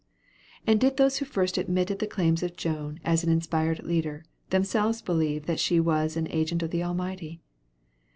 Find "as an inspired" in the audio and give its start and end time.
3.05-3.83